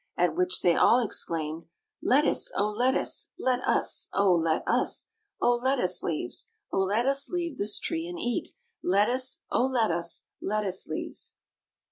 [0.17, 1.65] At which they all exclaimed:
[2.01, 2.51] "Lettuce!
[2.55, 7.77] O lettuce Let us, O let us, O lettuce leaves, O let us leave this
[7.77, 8.49] tree, and eat
[8.83, 11.35] Lettuce, O let us, lettuce leaves!"